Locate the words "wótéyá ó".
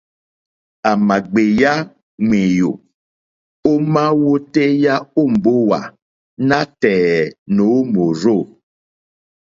4.23-5.23